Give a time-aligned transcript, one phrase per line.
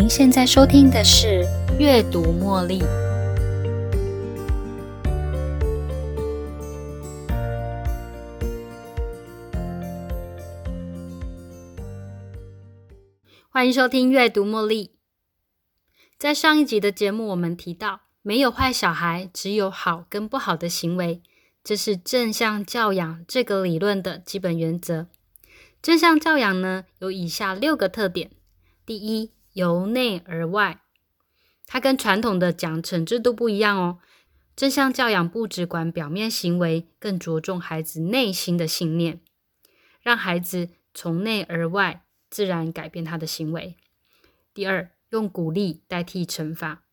[0.00, 1.44] 您现在收听的是
[1.76, 2.78] 《阅读茉莉》。
[13.48, 14.86] 欢迎收听《阅读茉莉》。
[16.16, 21.20] 在上一集的节目，我们提到，没有坏小孩，只有好跟不好的行为，
[21.64, 25.08] 这是正向教养这个理论的基本原则。
[25.82, 28.30] 正向教养呢，有以下六个特点：
[28.86, 30.82] 第一，由内而外，
[31.66, 33.98] 它跟传统的奖惩制度不一样哦。
[34.54, 39.20] 正向教养不只管表面行为，更着重孩子内心的信念，
[40.00, 43.74] 让孩子从内而外自然改变他的行为。
[44.54, 46.84] 第二，用鼓励代替惩罚，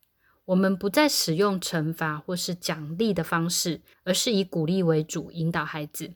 [0.46, 6.14] 我们不再使用惩罚或是奖励的方式，而是以鼓励为主，引导孩子。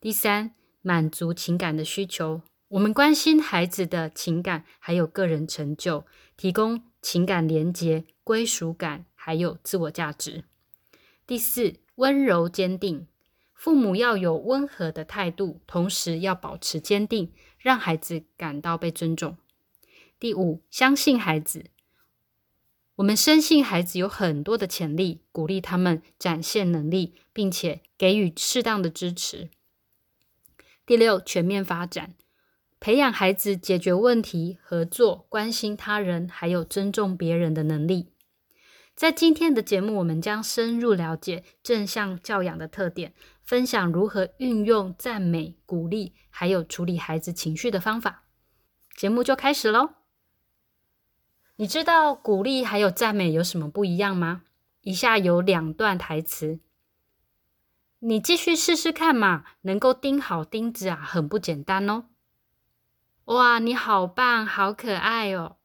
[0.00, 2.40] 第三，满足情感的需求。
[2.72, 6.06] 我们关心孩子的情感，还有个人成就，
[6.38, 10.44] 提供情感连结、归属感，还有自我价值。
[11.26, 13.06] 第四，温柔坚定，
[13.52, 19.36] 父母要有温和的态度，同时要保持坚定，让孩子感到被尊重。
[20.18, 21.66] 第五，相信孩子，
[22.94, 29.50] 我们深信孩子有很多的潜力，鼓励他们展现能力，并且给予适当的支持。
[30.86, 32.14] 第六，全面发展。
[32.82, 38.08] 培养孩子解决问题、合作、关心他人，还有尊重别人的能力。
[38.96, 48.24] 在今天的节目，我们将深入了解正向教养的特点，分享如何运用赞美、鼓励，还有处理孩子情绪的方法。
[48.96, 49.90] 节目就开始喽！
[51.54, 54.42] 你知道鼓励还有赞美有什么不一样吗？
[54.80, 56.58] 以下有两段台词，
[58.00, 59.44] 你继续试试看嘛。
[59.60, 62.06] 能够钉好钉子啊，很不简单哦。
[63.32, 65.56] 哇，你好棒，好可爱哦！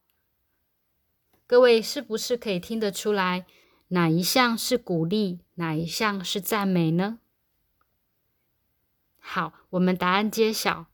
[1.46, 3.46] 各位是不是可以听得出来，
[3.90, 7.20] 哪一项是鼓励，哪一项是赞美呢？
[9.20, 10.86] 好，我们答案揭晓。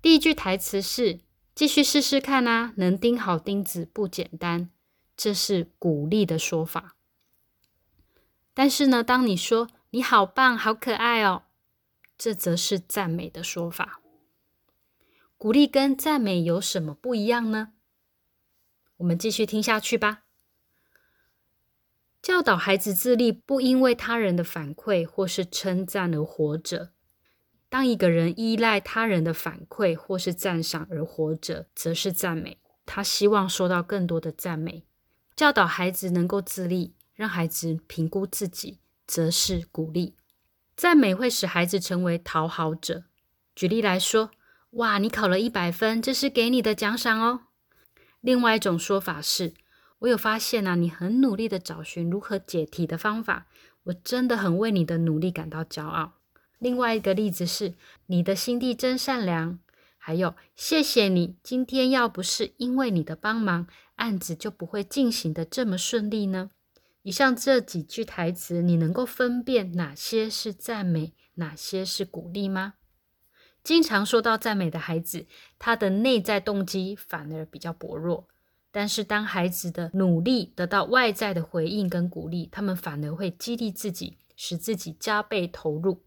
[0.00, 1.20] 第一句台词是
[1.54, 4.70] “继续试试看啊，能钉好钉子不简单”，
[5.14, 6.96] 这是鼓励的说法。
[8.54, 11.42] 但是呢，当你说“你好棒，好可爱哦”。
[12.18, 14.02] 这则是赞美的说法。
[15.36, 17.72] 鼓励跟赞美有什么不一样呢？
[18.96, 20.24] 我们继续听下去吧。
[22.20, 26.90] 教导孩子自立，不因为他人的反馈或是称赞而活着。
[27.68, 32.58] 当一个人依赖他人的反馈或是赞赏而活着，则是赞美。
[32.84, 34.84] 他希望收到更多的赞美。
[35.36, 40.16] 教导孩子能够自立，让孩子评估自己，则是鼓励。
[40.78, 43.02] 赞美会使孩子成为讨好者。
[43.56, 44.30] 举例来说，
[44.70, 47.40] 哇，你考了一百分，这是给你的奖赏哦。
[48.20, 49.54] 另外一种说法是，
[49.98, 53.48] 我有发现啊，你很努力的找寻如何解题的方法，
[53.86, 56.12] 我真的很为你的努力感到骄傲。
[56.60, 57.74] 另外一个例子是，
[58.06, 59.58] 你的心地真善良。
[59.96, 63.66] 还有，谢谢你，今天要不是因为你的帮忙，
[63.96, 66.50] 案子就不会进行的这么顺利呢。
[67.02, 72.74] 以上这几句台词，你能够分辨哪些是赞美，哪些是鼓励吗？
[73.62, 75.26] 经常说到赞美的孩子，
[75.58, 78.28] 他的内在动机反而比较薄弱。
[78.70, 86.04] 但是，当孩子的努力得到外在的回应跟鼓励，他们反而会激励自己，使自己加倍投入。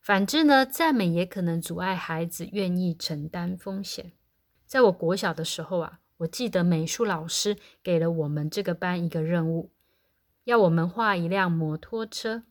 [0.00, 4.12] 反之呢，赞美也可能阻碍孩子愿意承担风险。
[4.66, 9.72] 在我国小的时候啊，我记得美术老师给了我们这个班一个任务。
[10.46, 12.44] 要我们画一辆摩托车，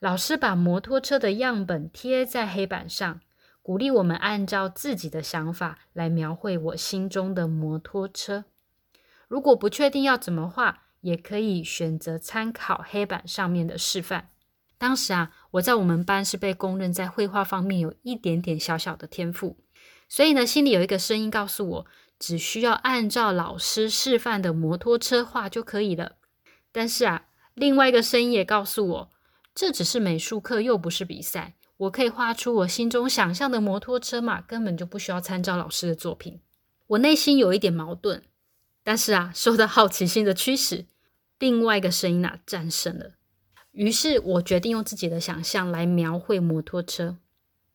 [0.00, 3.20] 老师把摩托车的样本贴在黑板上，
[3.62, 8.46] 鼓励我们按照自己的想法来描绘我心中的摩托车。
[9.28, 14.30] 如果不确定要怎么画，也可以选择参考黑板上面的示范。
[14.76, 19.56] 当时啊，我在我们班是被公认在绘画方面有一点点小小的天赋，
[20.08, 21.86] 所以呢，心里有一个声音告诉我，
[22.18, 26.16] 只需要按照老师示范的摩托车画就可以了。
[26.74, 29.10] 但是啊，另外一个声音也告诉我，
[29.54, 31.54] 这只是美术课，又不是比赛。
[31.76, 36.40] 我可以画出我心中想象的摩托车嘛，根本就不需要参照老师的作品。
[36.88, 38.24] 我内心有一点矛盾，
[38.82, 40.86] 但是啊，受到好奇心的驱使，
[41.38, 43.12] 另外一个声音啊战胜了。
[43.70, 47.18] 于是我决定用自己的想象来描绘摩托车。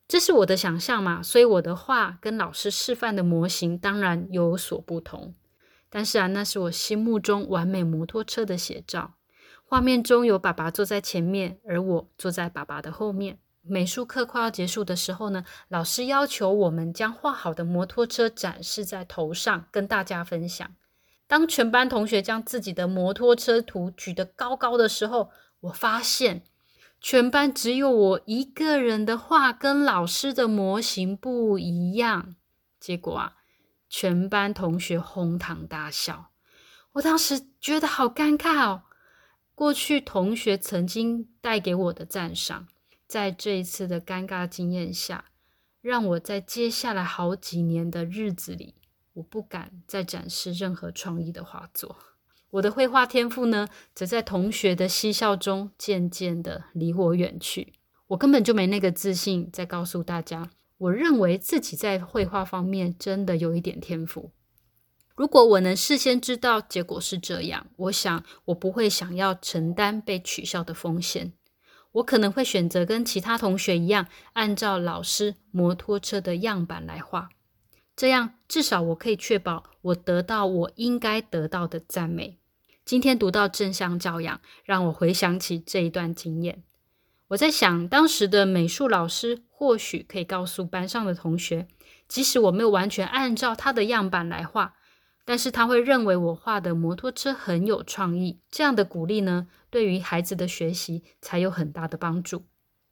[0.06, 5.34] 这是我的想象嘛，所以我的画跟老师示范的模型当然有所不同。
[5.90, 9.14] 但是啊，那是我心目中完美摩托车的写照。
[9.64, 13.38] 画面中有爸爸坐在前面，而我坐在爸爸的后面。
[13.62, 20.74] 美术课快要结束的时候呢，老师要求我们将画好的摩托车展示在头上，跟大家分享。
[21.26, 26.42] 当全班同学将自己的摩托车图举得高高的时候，我发现
[27.00, 32.34] 全班只有我一个人的画跟老师的模型不一样。
[32.80, 33.36] 结果啊，
[33.90, 36.30] 全班同学哄堂大笑。
[36.92, 38.84] 我当时觉得好尴尬哦。
[39.54, 42.68] 过去同学曾经带给我的赞赏。
[43.06, 45.24] 在这一次的尴尬经验下，
[45.80, 48.76] 让我在接下来好几年的日子里，
[49.14, 51.96] 我不敢再展示任何创意的画作。
[52.50, 57.74] 我的绘画天赋呢，则在同学的嬉笑中渐渐的离我远去。
[58.06, 60.48] 我根本就没那个自信再告诉大家，
[60.80, 64.30] 我认为自己在绘画方面真的有一点天赋。
[65.14, 71.34] 如果我能事先知道结果是这样，我想我不会想要承担被取笑的风险。
[71.92, 77.28] 我可能会选择跟其他同学一样，按照老师摩托车的样板来画，
[77.94, 82.38] 这样至少我可以确保我得到我应该得到的赞美。
[82.86, 86.62] 今天读到正向教养，让我回想起这一段经验。
[87.30, 91.68] 我在想，当时的美术老师或许可以告诉班上的同学，
[92.08, 94.74] 即使我没有完全按照他的样板来画。
[95.24, 102.46] 但是他会认为我画的摩托车很有创意，这样的鼓励呢，对于孩子的学习才有很大的帮助。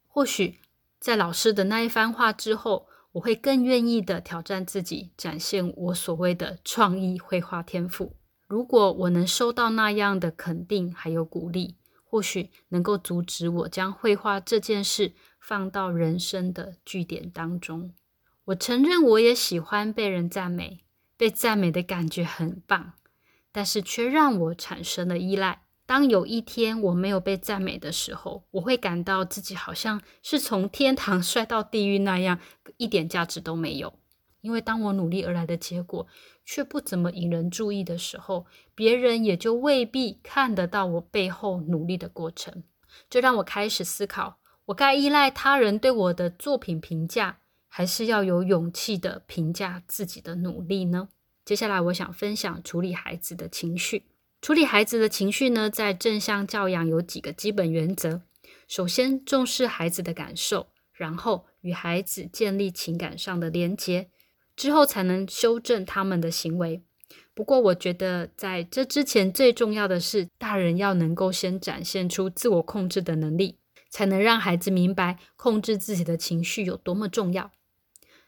[0.07, 0.59] 或许
[1.01, 8.15] 在老师的那一番话之后，我会更愿意的挑战自己，展现我所谓的创意绘画天赋。
[8.47, 11.75] 如果我能收到那样的肯定还有鼓励，
[12.09, 17.93] 或许能够阻止我将绘画这件事放到人生的据点当中。
[18.45, 20.79] 我承认，我也喜欢被人赞美。
[21.15, 22.93] 被赞美的感觉很棒，
[23.51, 25.63] 但是却让我产生了依赖。
[25.85, 32.39] 当有一天我没有被赞美的时候，我会感到自己好像是从天堂 摔到地狱那样，
[32.77, 33.99] 一点价值都没有。
[34.41, 36.07] 因为当我努力而来的结果
[36.45, 42.63] 却不怎么引人注意的时候，别人也就未必看得到我背后努力的过程。
[43.09, 47.39] 这让我开始思考：我该依赖他人对我的作品评价？
[47.71, 51.09] 还是要有勇气的评价自己的努力呢？
[51.45, 54.05] 接下来，我想分享处理孩子的情绪。
[54.41, 58.23] 处理孩子的情绪呢，在正向教养有几个基本原则。
[58.67, 64.09] 首先，重视孩子的感受，然后与孩子建立情感上的连结，
[64.59, 66.83] 之后才能修正他们的行为。
[67.33, 73.57] 不过，我觉得在这之前，最重要的是大人要能够先展现出自我控制的能力，
[73.89, 77.51] 才能让孩子明白控制自己的情绪有多么重要。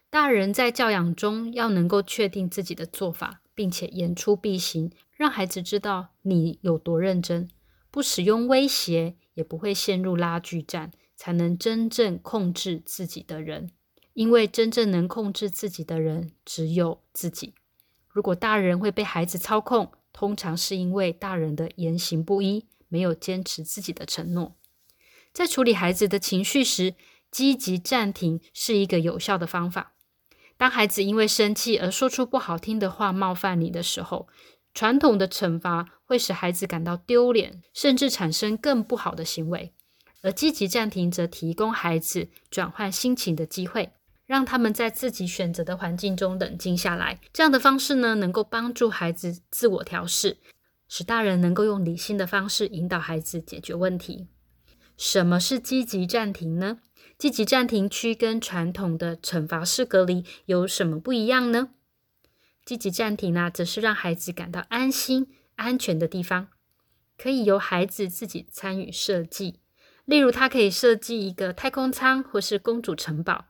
[0.09, 7.49] 大人在教养中要能够确定自己的做法，并且言出必行，让孩子知道你有多认真。
[7.91, 13.71] 不使用威胁，也不会陷入拉锯战，才能真正控制自己的人。
[14.13, 17.53] 因为真正能控制自己的人只有自己。
[18.09, 24.55] 如果大人会被孩子操控，通常是因为大人的言行不一，没有坚持自己的承诺。
[25.31, 26.95] 在处理孩子的情绪时，
[27.31, 29.93] 积极暂停是一个有效的方法。
[30.57, 34.27] 当孩子因为生气而说出不好听的话冒犯你的时候，
[34.73, 39.71] 传统的惩罚会使孩子感到丢脸，甚至产生更不好的行为；
[40.21, 43.93] 而积极暂停则提供孩子转换心情的机会，
[44.31, 47.19] 让他们在自己选择的环境中冷静下来。
[47.33, 50.37] 这样的方式呢，能够帮助孩子自我调试，
[50.87, 54.29] 使大人能够用理性的方式引导孩子解决问题。
[54.95, 56.79] 什么是积极暂停呢？
[57.17, 61.71] 积极暂停区跟传统的惩罚式隔离有什么不一样呢？
[62.63, 66.47] 积极暂停呢，则是让孩子感到安心、安全的地方，
[67.17, 69.59] 可以由孩子自己参与设计。
[70.05, 73.47] 例如，他可以设计一个太空舱或是公主城堡。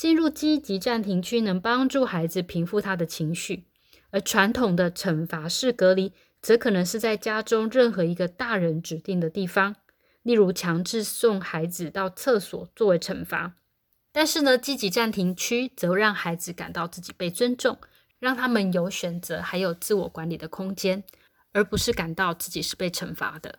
[0.00, 3.66] 进入积极暂停区能帮助孩子平复他的情绪，
[4.08, 9.76] 而传统的惩罚式隔离则可能是在家中任何一个大人指定的地方。
[10.22, 13.56] 例如强制送孩子到厕所作为惩罚，
[14.10, 17.76] 但是呢，积极暂停区则让孩子感到自己被尊重，
[18.18, 21.04] 让他们有选择还有自我管理的空间，
[21.52, 23.58] 而不是感到自己是被惩罚的。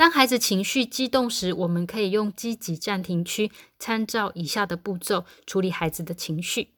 [0.00, 6.70] 当孩子情绪激动时，我们可以用积极暂停区参照以下的步骤处理孩子的情绪。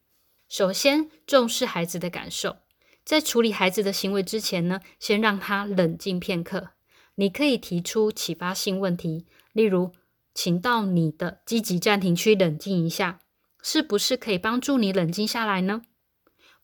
[0.49, 2.57] 首先，重视孩子的感受，
[3.05, 6.71] 在处理孩子的行为之前呢，先让他冷静片刻。
[7.14, 9.93] 你可以提出启发性问题，例如，
[10.35, 13.21] 请到你的积极暂停区冷静一下，
[13.62, 15.83] 是不是可以帮助你冷静下来呢？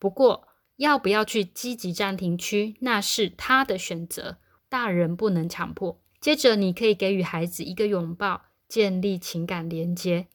[0.00, 4.38] 不过，要不要去积极暂停区，那是他的选择，
[4.68, 6.00] 大人不能强迫。
[6.20, 10.26] 接着，你可以给予孩子一个拥抱，建立情感连接。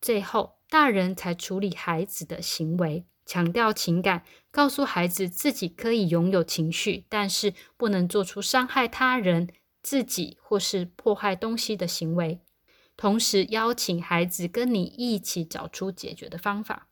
[0.00, 9.48] 最后，大人才处理孩子的行为，强调情感，告诉孩子自己可以拥有情绪，但是不能做出伤害他人、
[9.82, 12.40] 自己或是破坏东西的行为。
[12.96, 16.88] 同时，邀请孩子跟你一起找出解决的方法。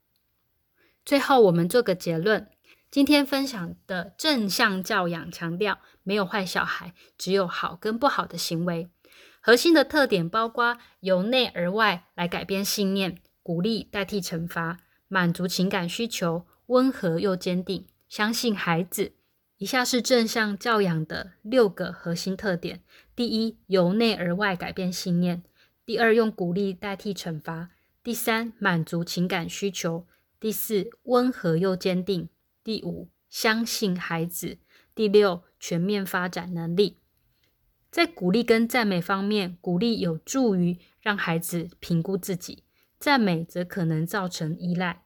[1.04, 2.48] 最后，我们做个结论。
[2.90, 8.88] 今天分享的正向教养强调，没有坏小孩，只有好跟不好的行为。
[9.42, 19.12] 核心的特点包括由内而外来改变信念，鼓励代替惩罚，满足情感需求，温和又坚定，相信孩子。
[19.58, 22.82] 以下是正向教养的六个核心特点：
[23.14, 25.42] 第一，由内而外改变信念；
[25.84, 27.68] 第二，用鼓励代替惩罚；
[28.02, 30.06] 第三，满足情感需求；
[30.40, 32.30] 第四，温和又坚定。
[32.68, 34.58] 第五，相信孩子；
[34.94, 36.98] 第六，全面发展能力。
[37.90, 42.64] 在鼓励跟赞美方面，鼓励有助于让孩子评估自己，
[42.98, 45.04] 赞美则可能造成依赖。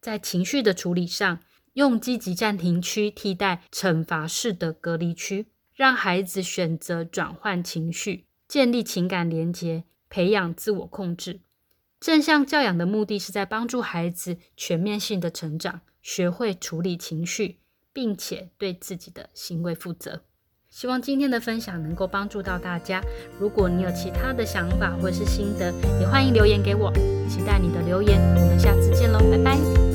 [0.00, 1.38] 在情绪的处理上，
[1.74, 11.38] 用积极暂停区替代惩罚式的隔离区，让孩子选择转换情绪，建立情感连结，培养自我控制。
[12.00, 15.82] 正向教养的目的是在帮助孩子全面性的成长。
[16.06, 17.58] 学会处理情绪，
[17.92, 20.22] 并且对自己的行为负责。
[20.70, 23.02] 希望今天的分享能够帮助到大家。
[23.40, 26.92] 如果你有其他的想法或是心得，也欢迎留言给我。
[27.28, 28.20] 期待你的留言。
[28.36, 29.85] 我们下次见喽，拜拜。